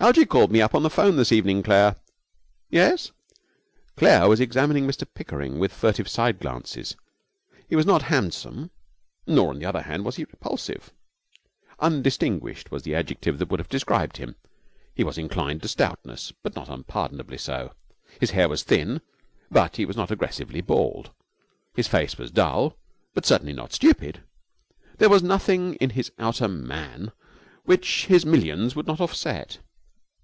[0.00, 1.94] 'Algie called me up on the phone this evening, Claire.'
[2.70, 3.12] 'Yes?'
[3.96, 6.96] Claire was examining Mr Pickering with furtive side glances.
[7.68, 8.70] He was not handsome,
[9.26, 10.94] nor, on the other hand, was he repulsive.
[11.80, 14.36] 'Undistinguished' was the adjective that would have described him.
[14.94, 17.74] He was inclined to stoutness, but not unpardonably so;
[18.20, 19.02] his hair was thin,
[19.50, 21.10] but he was not aggressively bald;
[21.74, 22.78] his face was dull,
[23.12, 24.22] but certainly not stupid.
[24.96, 27.12] There was nothing in his outer man
[27.66, 29.58] which his millions would not offset.